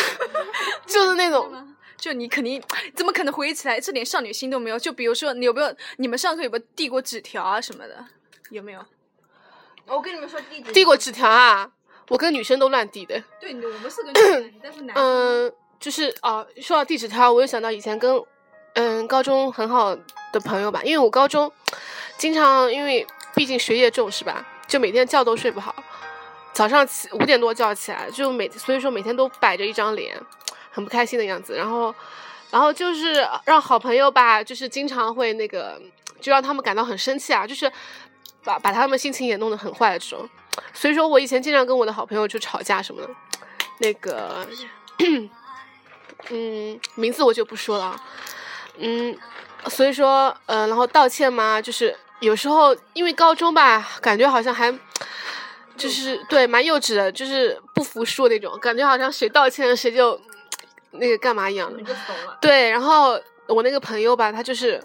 [0.87, 1.75] 就是那种。
[1.97, 2.63] 就你肯定
[2.95, 4.79] 怎么可能回忆起来这点少女心都没有？
[4.79, 8.05] 就比如说你有没有你们上课有没有递过纸条啊什么的？
[8.51, 8.81] 有没有？
[9.87, 11.73] 我跟你们说递递过纸条啊，
[12.09, 13.23] 我跟女生都乱递的。
[13.41, 15.05] 对，我们是跟女生，但是男生。
[15.05, 18.23] 嗯，就是哦，说到递纸条，我又想到以前跟
[18.75, 19.97] 嗯高中很好
[20.33, 21.51] 的朋友吧，因为我高中
[22.17, 25.75] 经常因为毕竟学业重是吧，就每天觉都睡不好，
[26.53, 30.17] 早上起五点多就要起来，就每所以说每天都摆着一张脸。
[30.71, 31.95] 很不开心的样子，然后，
[32.51, 35.81] 然后就是让好朋友吧，就是经常会那个，
[36.21, 37.73] 就让他们感到很生气啊，就是
[38.45, 40.29] 把把他们心情也弄得很坏的这种。
[40.73, 43.09] 所以说我以前经常跟我的好朋友就吵架什么的，
[43.81, 44.47] 那个，
[46.31, 48.01] 嗯，名字我就不说了，
[48.79, 49.17] 嗯，
[49.69, 54.77] 所以说，呃，然后道歉嘛，就是有时候因为高中吧，感觉好像还。
[55.77, 60.19] 就是对，蛮幼稚的，就是不服输那种感觉，好像谁道歉谁就。
[60.99, 61.95] 那个干嘛一样的？
[62.41, 64.83] 对，然后我那个朋友吧，他就是，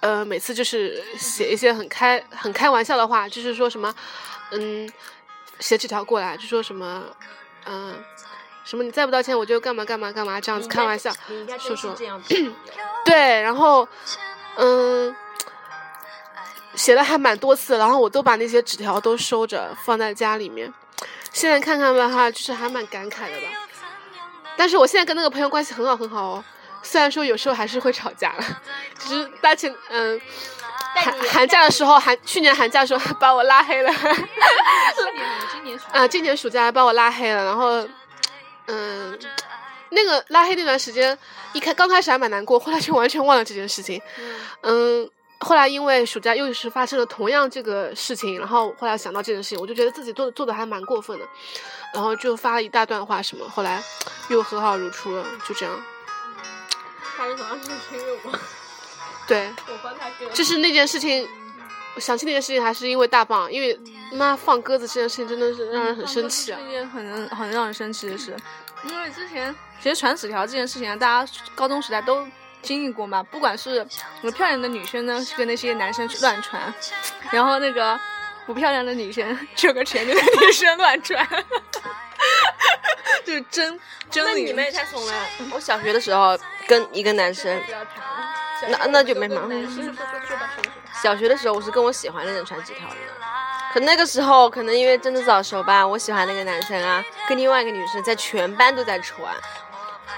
[0.00, 3.94] 呃，每次就是写一些很开、很开玩笑的话，就是说什么，
[4.52, 4.90] 嗯，
[5.58, 7.04] 写纸条过来，就说什么，
[7.66, 7.94] 嗯，
[8.64, 11.12] 什么你再不道歉，我就干嘛干嘛干嘛，这样子开玩笑，
[11.58, 11.96] 说说，
[13.04, 13.86] 对，然后，
[14.56, 15.14] 嗯，
[16.74, 20.72] 写的还蛮多次，然后我都把那些纸条都收着放在家里面，
[21.32, 23.46] 现在看看吧哈，就是还蛮感慨的吧。
[24.56, 26.44] 但是我现在跟那个朋友关系很好很好哦，
[26.82, 28.44] 虽然说有时候还是会吵架了，
[28.98, 30.20] 只是大前嗯
[30.94, 33.92] 寒寒假的时候寒去年寒假的时候还把我拉黑了，
[35.52, 37.86] 今年啊今年暑假还把我拉黑了，然后
[38.66, 39.18] 嗯
[39.90, 41.16] 那个拉黑那段时间
[41.52, 44.00] 一开刚开始还蛮难过，后来就完全忘了这件事情，
[44.62, 45.08] 嗯
[45.40, 51.24] 后来因为暑假又是发生了同样这个事情，然后后来想到这件事情，我就觉得自己做做的还蛮过分的。
[51.92, 53.82] 然后就发了一大段话什么，后来
[54.28, 55.82] 又和好如初了，就这样。
[57.20, 58.38] 他是好像是因为我，
[59.28, 60.28] 对，我帮他哥。
[60.30, 61.28] 就是那件事情，
[61.94, 63.78] 我想起那件事情还是因为大棒，因为
[64.12, 66.58] 妈放鸽子这件事情真的是让人很生气啊。
[66.60, 68.36] 一件很很让人生气的事，
[68.84, 72.26] 因为之前其实传纸条这件事情啊，大家高中时代都
[72.62, 73.22] 经历过嘛。
[73.22, 73.86] 不管是
[74.22, 76.72] 有漂亮的女生呢，去跟那些男生去乱传，
[77.30, 78.00] 然后那个。
[78.46, 81.24] 不漂亮的女生，就跟前面的女生乱传，
[83.24, 83.80] 就是真
[84.10, 84.24] 真。
[84.24, 85.12] 那你们也太怂了！
[85.52, 87.60] 我小学的时候跟一个男生，
[88.68, 89.42] 那那就没嘛。
[91.02, 92.96] 小学的时候我是跟我喜欢的人传纸条的，
[93.72, 99.34] 可那个时候可能因为真的早熟吧，我喜欢那个男生啊，跟另外一个女生在全班都在传，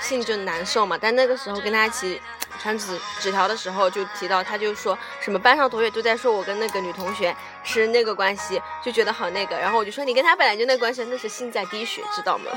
[0.00, 0.98] 心里就难受嘛。
[1.00, 2.20] 但那个时候跟他一起。
[2.60, 9.56] 传纸纸条的时候就提到，他就说什么班上同学都在说我跟那个女同学是那个关系，就觉得好那个。
[9.56, 12.50] 然后我就说你跟他本来就那关系，那是心在滴血，知道吗？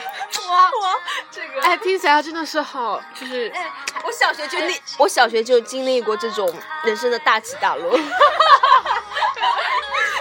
[0.50, 0.96] 哇哇，
[1.30, 3.72] 这个哎，听起来真的是好，就是哎，
[4.04, 6.52] 我小学就历，我小学就经历过这种
[6.84, 7.98] 人生的大起大落。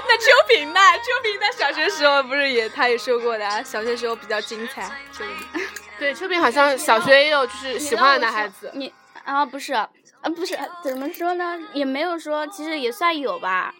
[0.06, 0.80] 那秋萍呢？
[0.98, 4.82] 秋萍在小学时候不是也，他也说过的，啊小学时候比较精彩。
[5.12, 5.62] 秋萍，
[5.98, 8.70] 对，秋萍好像小学也有就是喜欢的男孩子。
[8.74, 8.92] 你。
[9.24, 9.72] 啊，不是，
[10.24, 11.56] 啊，不是，怎么说呢？
[11.74, 13.74] 也没有说，其实也算有吧。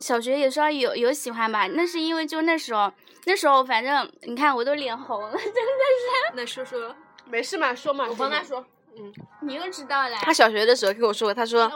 [0.00, 1.66] 小学也算有有喜欢吧。
[1.68, 2.90] 那是因为就那时候，
[3.26, 6.32] 那时候反正你看我都脸红了，真的是。
[6.34, 8.64] 那说说，没事嘛，说嘛，我帮他说。
[8.96, 10.16] 嗯，你又知道了。
[10.22, 11.70] 他小学的时候跟我说，他说，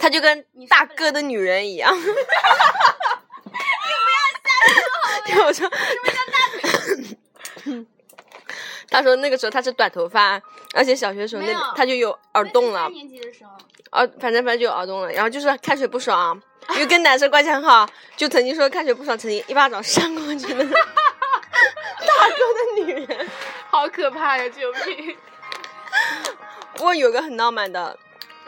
[0.00, 1.94] 他就跟大哥的女人一样。
[5.26, 5.70] 你不要 我说，
[8.90, 10.40] 他说那个时候他是短头发，
[10.74, 13.50] 而且小学的时候那他就有耳洞了三，年级的时候，
[13.90, 20.72] 啊反正反正就有耳洞了，然后就是看水不爽，因为跟男生关系很好，就曾经说看水不爽，曾经一巴掌扇过去的大
[22.28, 23.28] 哥的女人。
[23.70, 24.48] 好可怕呀！
[24.48, 25.16] 救命！
[26.74, 27.98] 不过有个很浪漫的，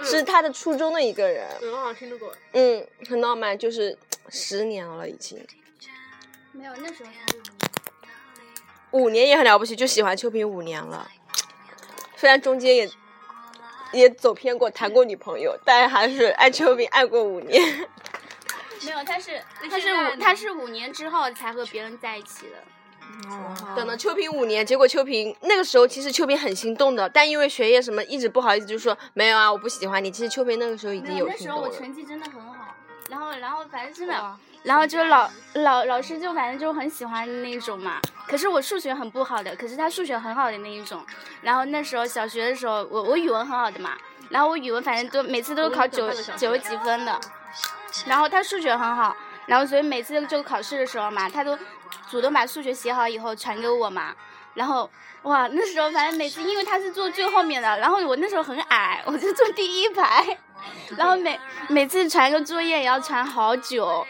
[0.05, 2.33] 是他的初中的一个人，嗯，我好像听得过。
[2.53, 5.45] 嗯，很浪漫，就是十年了已经，
[6.53, 7.27] 没有那时候才
[8.93, 11.11] 五年也很了不起，就喜欢秋萍五年了，
[12.17, 12.91] 虽然中间也
[13.93, 17.63] 也走偏过，谈过女朋友，但还是爱秋萍爱过五年。
[18.85, 22.57] 没有，他是他是五他是五年之后才和别人在一起的。
[23.75, 30.11] 等了秋萍五年，结果秋萍那个时候其实秋萍很心动的，但因为学业什么一直不好意思，就说没有啊，我不喜欢你。
[30.11, 31.71] 其实秋萍那个时候已经没有，那时候我。
[31.71, 32.46] 成绩真的很好，
[33.09, 38.01] 然后然后反正真的，然后就老老老师就反正就很喜欢那一种嘛。
[38.27, 41.05] 可是我数学很不好的，可是他数学很好的那一种。
[41.43, 43.93] 然后那时候小学的时候，我我语文很好的嘛，
[44.31, 47.21] 然后我语文反正都每次都考九九十几分的，
[48.07, 49.17] 然后他数学很好，
[49.47, 51.57] 然后所以每次就考试的时候嘛，他都
[52.11, 54.15] 主动把数学写好以后传给我嘛，
[54.55, 54.91] 然后。
[55.23, 60.39] 哇，那时候反正每次，因为他是坐最后面的，然后我那时候很矮，我就坐第一排，
[60.97, 61.39] 然后每
[61.69, 64.07] 每次传个作业也要传好久，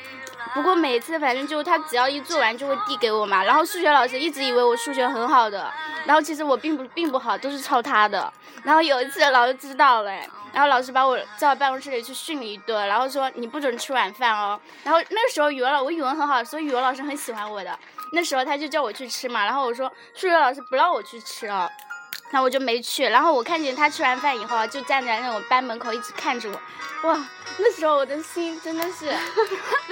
[0.55, 5.73] 不过每次反正就他只要一做完就会递给我嘛，然后数学老师一直以为我数学很好的，
[6.05, 8.33] 然后其实我并不并不好，都是抄他的。
[8.63, 10.11] 然后有一次老师知道了，
[10.53, 14.59] 然后老师把我叫到办公室里去训了一顿，然后说你不准吃晚饭哦。
[14.83, 17.79] 然后那个时候语文老我语文很好，所以语文老师很喜欢我的。
[18.13, 21.71] 那时候他就叫我去吃嘛，然后我说数学老师不让我去吃哦。
[22.35, 27.27] 后我就没去，然后我看见他吃完饭以后啊，就站在那种班门口一直看着我，哇，
[27.59, 29.15] 那时候我的心真的是，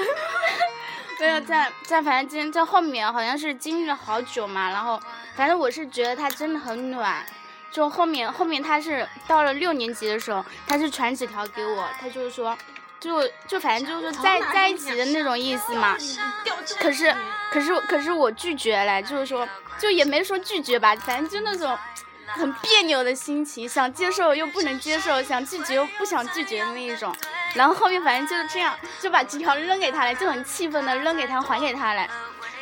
[1.20, 5.00] 没有在在，反正今天在后面好像是经历了好久嘛，然后
[5.36, 7.24] 反正我是觉得他真的很暖，
[7.70, 12.56] 就后面后面他是到了六年级的时候，他是传纸条给我，他就是说。
[13.00, 15.94] 就就反正就是说在在一起的那种意思嘛，
[16.80, 17.14] 可是
[17.50, 19.46] 可是可是我拒绝了，就是说
[19.78, 21.76] 就也没说拒绝吧，反正就那种
[22.34, 27.14] 很别扭的心情，想接受又不能接受，想拒绝又不想拒绝的那一种。
[27.54, 32.06] 然后后面反正就是这样，就把纸条扔给他了，就很气愤的扔给他，还给他了。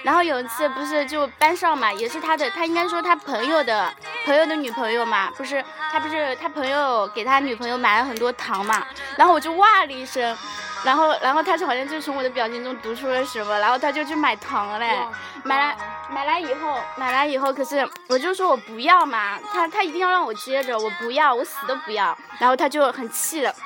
[0.03, 3.91] 然后有一次不是就班上嘛，也是他的，他应该说他朋友的
[4.27, 8.85] 朋友的女朋友嘛，不是他不是他朋友给他女朋友买了很多糖嘛，
[9.17, 10.37] 然后我就哇了一声，
[10.85, 14.99] 然后然后他就好像就从我的表情中读出了什么，然后他就去买糖了嘞，
[15.45, 15.77] 买来
[16.11, 23.55] 买来以后买来以后，可是我就说我不要嘛，他他一定要让我接着，我不要，我死都不要，然后他就很气的。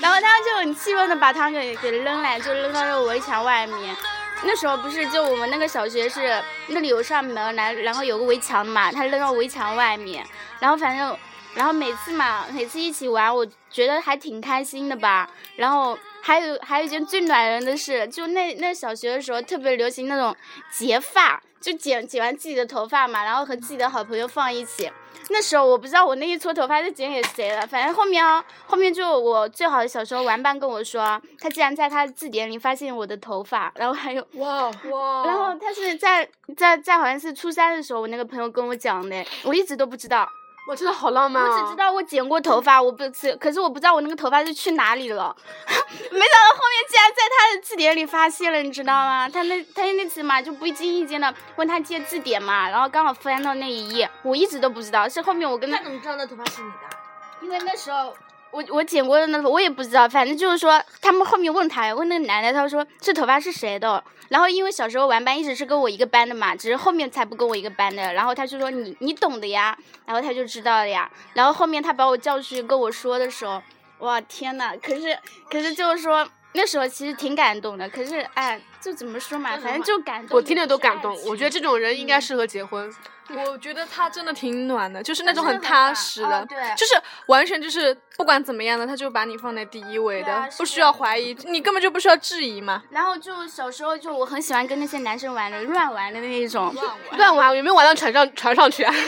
[0.00, 3.96] 然后他就很气愤的把糖给给扔了，就扔到那个围墙外面。
[4.42, 10.24] 那时候不是就我们那个小学是那里有扇门来，然后有个围墙嘛，他扔到围墙外面。
[10.60, 11.16] 然后反正，
[11.56, 15.28] 然后每次嘛，每次一起玩，我觉得还挺开心的吧。
[15.56, 20.36] 然后还有还有一件最暖人的事，就那那小学的时候特别流行那种
[20.70, 24.92] 结发，就剪剪完自己的头发嘛，然后和自己的好朋友放一起。
[25.28, 35.24] 那时候我不知道我那一撮头发是剪给谁了，反正后面啊，后面就我最好的小时候玩伴跟我说，他竟然在他的字典里发现我的头发，然后还有哇哇！
[35.24, 40.28] 然后他是在在在好像是初三的时候，我那个朋友跟我讲的，我一直都不知道，
[40.66, 41.62] 我真的好浪漫我啊！
[41.62, 45.34] 只知道我剪过头发，我不知，可是我不知道我那个头发是去哪里了，
[45.66, 49.28] 没想到后面竟然在他的字典里发现了，你知道吗？
[49.28, 56.96] 他那他那次嘛就不经意间的问他借字典嘛，然后刚好翻到那一页，我一直都不知道，是后面我跟他怎么知道那头发是你的？
[57.42, 58.12] 因为那时候
[58.50, 64.02] 我我剪过的那个我也不知道，反正就是说他们后面问他问那个男的，他说这头发是谁的？
[64.28, 68.12] 然后因为小时候玩班一直是跟我一个班的嘛，只是后面才不跟我一个班的。
[68.14, 71.10] 然后他就说你你懂的呀，然后他就知道了呀。
[71.34, 73.62] 然后后面他把我叫去跟我说的时候，
[73.98, 74.72] 哇天呐！
[74.82, 75.16] 可是
[75.50, 80.36] 可是就是说那时候其实挺感动的，可是哎就怎么说嘛，反正就感动。
[80.36, 81.16] 我听着都感动。
[81.26, 82.92] 我觉得这种人应该适合结婚。
[83.28, 86.94] 我觉得他真的挺暖的，就是那种很踏实的，哦对就是
[87.26, 92.82] 完全就是不管怎么样的，他就把你放在第一位的，啊不需要怀疑，你根本就不需要质疑嘛。
[92.90, 96.74] 然后就小时候就我很喜欢跟那些男生玩的乱玩的那一种，
[97.16, 98.92] 乱玩有没有玩到船上船上去啊？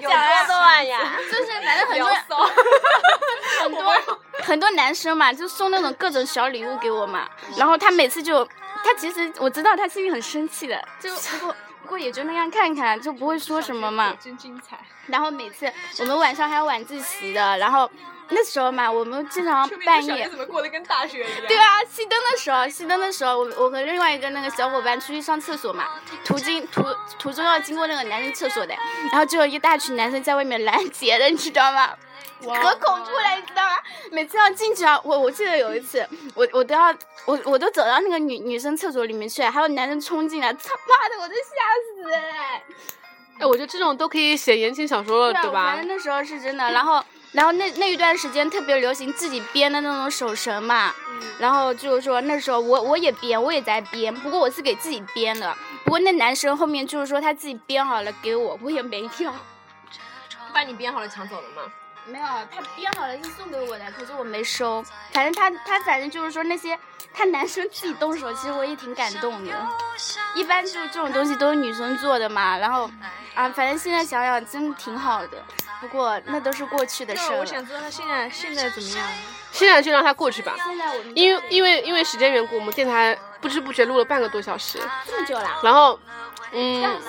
[0.00, 0.10] 不要
[0.48, 1.16] 乱呀？
[1.30, 2.08] 就是反正很多
[3.62, 7.28] 很多很多男生嘛，就送那种各种小礼物给我嘛。
[7.56, 8.44] 然后他每次就，
[8.84, 14.16] 他其实我知道他心里很生气的，就不过不过也就那样看看，就不会说什么嘛。
[14.18, 14.78] 真精彩。
[15.08, 17.90] 然后每次我们晚上还有晚自习的，然后
[18.32, 20.28] 那时候嘛，我们经常半夜。
[20.28, 21.46] 怎么过得跟大学一样？
[21.46, 25.86] 对啊，熄灯的时候，熄灯的时候，我我和另外一个那个小伙伴出去上厕所嘛，
[26.24, 26.82] 途经途
[27.18, 28.74] 途中要经过那个男生厕所的，
[29.10, 31.96] 然后就有一大群男生在外面拦截的，你知道吗？
[32.44, 33.78] 可恐怖了，你知道吗？
[34.10, 36.04] 每次要进去啊，我我记得有一次，
[36.34, 36.92] 我我都要
[37.24, 42.16] 我我都走到那个女女生厕所里面去，还有男生冲进来，他妈的，我都吓死了。
[43.38, 45.68] 哎，我觉得这种都可以写言情小说了，对吧？
[45.68, 47.02] 反正那时候是真的，然后
[47.32, 50.94] 然后那那一段时间特别流行自己编的那种手绳嘛，
[51.38, 59.34] 然后就是说那时候我我也编，我也在编，不过我是给自己编的，不过那男生后面就是说他自己编好了给我，我也没要。
[60.52, 61.62] 把你编好了抢走了吗？
[62.04, 64.84] 没有，他编好了是送给我的，可是我没收。
[65.12, 66.78] 反正他他反正就是说那些
[67.14, 69.68] 他男生自己动手，其实我也挺感动的。
[70.34, 72.90] 一般就是这种东西都是女生做的嘛，然后
[73.34, 75.42] 啊，反正现在想想真的挺好的。
[75.82, 77.40] 不过那都是过去的事了。
[77.40, 79.08] 我想知道他现在现在怎么样？
[79.50, 85.98] 现在就让他过去吧，现在我们因为因为因为时间缘故，我们电台不知不觉录了半个多小时，这么久了，然后，
[86.52, 87.00] 嗯，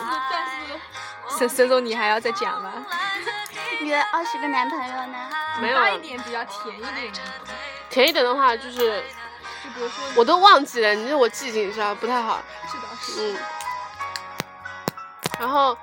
[1.37, 2.83] 沈沈总，你还要再讲吗？
[3.79, 5.17] 你的二十个男朋友呢？
[5.61, 7.19] 没有大一点比较甜一点的。
[7.91, 9.03] 甜一点的话就是
[9.63, 13.37] 就比如说，我都忘记了，你这我记性是吧不太好，是的，是嗯。
[15.39, 15.77] 然后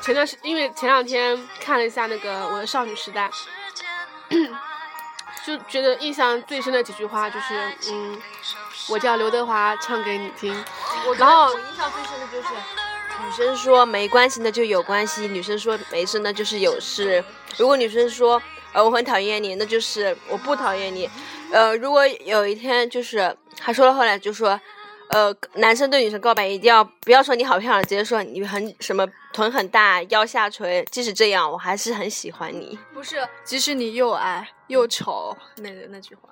[0.00, 3.30] 前段时因为前两天看了一下那个我的少女时代，
[5.44, 8.20] 就觉得印象最深的几句话就是，嗯，
[8.88, 10.52] 我叫刘德华，唱给你听。
[11.18, 12.48] 然后我印象最深的就是，
[13.24, 17.22] 女生说没关系那就有关系，女生说没事那就是有事。
[17.56, 18.40] 如果女生说
[18.72, 21.08] 呃我很讨厌你，那就是我不讨厌你。
[21.52, 24.60] 呃，如果有一天就是他说了后来就说，
[25.08, 29.06] 呃，男生对女生告白一定要不要说你好漂亮，直接说你很什么
[29.38, 30.84] 臀很大，腰下垂。
[30.90, 32.76] 即使这样，我还是很喜欢你。
[32.92, 36.22] 不是，即使你又矮又丑，那个那句话。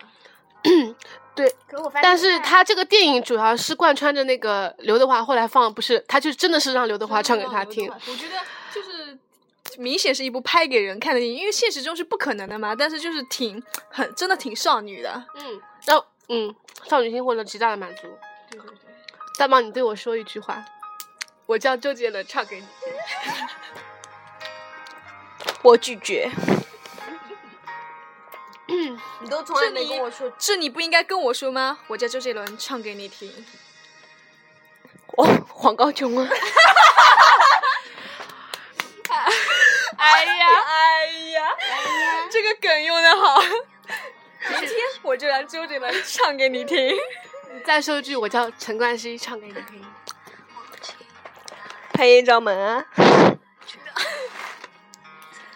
[1.37, 7.89] 对，可我发现，但是他这个电影主要是贯穿着那个刘德华后来放，不是，他就真的是让刘德华唱给他听。
[7.89, 8.35] 我觉得
[8.75, 9.17] 就是
[9.79, 12.75] 明显是一部拍给人看的电影，因为现实中是不可能的嘛。
[12.75, 15.25] 但是就是挺很真的挺少女的。
[15.37, 16.53] 嗯，然后嗯，
[16.83, 18.03] 少女心获得极大的满足。
[18.51, 18.77] 对对对。
[19.39, 20.65] 大宝，你对我说一句话，
[21.47, 22.93] 我叫周杰伦唱给你听。
[25.63, 26.31] 我拒绝。
[28.67, 31.79] 你都从来没跟我说，这你不应该跟我说吗？
[31.87, 33.47] 我叫周杰伦，唱给你听。
[35.17, 36.29] 哦黄高琼啊！
[39.97, 42.29] 哎呀哎呀哎呀！
[42.29, 43.41] 这个梗用的好。
[43.41, 46.77] 今 天我就让周杰伦唱给你听。
[47.53, 49.86] 你再说一句，我叫陈冠希，唱给你听。
[51.97, 52.85] 拍一张门啊！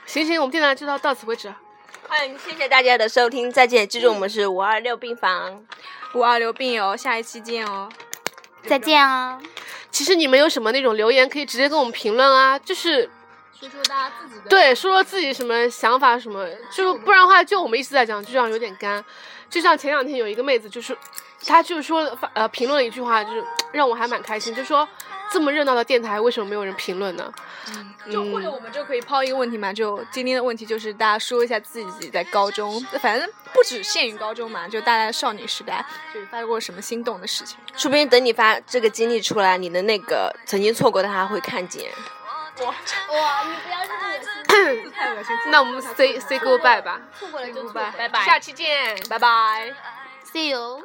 [0.06, 1.52] 行行，我们电台就到到此为止。
[2.08, 3.86] 欢迎，谢谢大家的收听，再见！
[3.86, 5.62] 记住我们是五二六病房，
[6.14, 7.90] 五二六病友，下一期见哦。
[8.66, 9.38] 再见哦。
[9.90, 13.02] 其实你们有什么那种留言，可以直接跟我们评论啊，就是
[13.52, 14.48] 说说大家自己的。
[14.48, 19.04] 对，说说自己什么想法什么，就不然的话，就我们一直在讲，就这样有点干。
[19.50, 20.96] 就像前两天有一个妹子，就是
[21.46, 24.88] 她就说呃评论了一句话，就是让我还蛮开心，就说
[25.32, 27.32] 这么热闹的电台，为什么没有人评论呢？
[28.10, 37.58] 就或者我们就可以抛一个问题嘛，就今天的问题就是大家说一下自己在高中，反正不只限于高中嘛，就大家的少女时代，就是发生过什么心动的事情。
[37.76, 41.90] 说不定等你发这个经历出来，你的那个曾经错过的他会看见。
[42.62, 45.36] 哇哇，你不要这么恶心，太恶心。
[45.50, 49.72] 那我们 say say goodbye 吧，错过了就错过，拜拜，下期见，拜拜。
[50.32, 50.82] See you。